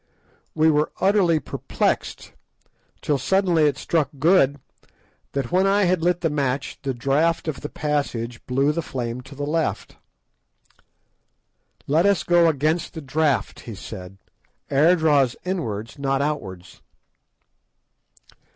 [0.55, 2.33] We were utterly perplexed,
[3.03, 4.59] till suddenly it struck Good
[5.33, 9.21] that when I had lit the match the draught of the passage blew the flame
[9.21, 9.97] to the left.
[11.85, 14.17] "Let us go against the draught," he said;
[14.71, 16.81] "air draws inwards, not outwards."